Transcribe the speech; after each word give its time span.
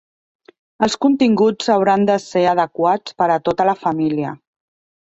Els 0.87 0.95
continguts 1.05 1.69
hauran 1.75 2.09
de 2.13 2.17
ser 2.27 2.45
adequats 2.55 3.17
per 3.21 3.33
a 3.37 3.41
tota 3.51 3.71
la 3.73 3.79
família. 3.87 4.39